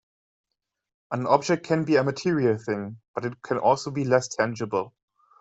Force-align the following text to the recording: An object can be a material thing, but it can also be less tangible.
An 1.11 1.27
object 1.27 1.63
can 1.67 1.83
be 1.85 1.95
a 1.97 2.03
material 2.03 2.57
thing, 2.57 2.97
but 3.13 3.23
it 3.23 3.39
can 3.43 3.59
also 3.59 3.91
be 3.91 4.03
less 4.03 4.27
tangible. 4.29 4.95